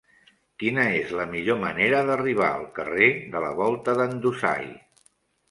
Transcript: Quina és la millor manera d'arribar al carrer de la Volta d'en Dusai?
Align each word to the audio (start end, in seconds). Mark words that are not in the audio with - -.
Quina 0.61 0.85
és 1.01 1.11
la 1.19 1.27
millor 1.33 1.59
manera 1.63 1.99
d'arribar 2.07 2.49
al 2.55 2.65
carrer 2.79 3.11
de 3.37 3.45
la 3.45 3.53
Volta 3.61 3.97
d'en 4.01 4.19
Dusai? 4.27 4.69